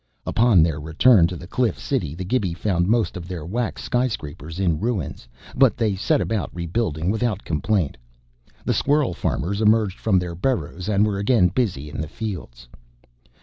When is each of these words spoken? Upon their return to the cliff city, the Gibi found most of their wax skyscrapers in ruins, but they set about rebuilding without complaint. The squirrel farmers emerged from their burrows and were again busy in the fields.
Upon 0.25 0.63
their 0.63 0.79
return 0.79 1.27
to 1.27 1.35
the 1.35 1.45
cliff 1.45 1.77
city, 1.77 2.15
the 2.15 2.25
Gibi 2.25 2.55
found 2.55 2.87
most 2.87 3.15
of 3.15 3.27
their 3.27 3.45
wax 3.45 3.83
skyscrapers 3.83 4.59
in 4.59 4.79
ruins, 4.79 5.27
but 5.55 5.77
they 5.77 5.95
set 5.95 6.19
about 6.19 6.49
rebuilding 6.55 7.11
without 7.11 7.43
complaint. 7.45 7.97
The 8.65 8.73
squirrel 8.73 9.13
farmers 9.13 9.61
emerged 9.61 9.99
from 9.99 10.17
their 10.17 10.33
burrows 10.33 10.89
and 10.89 11.05
were 11.05 11.19
again 11.19 11.49
busy 11.49 11.87
in 11.87 12.01
the 12.01 12.07
fields. 12.07 12.67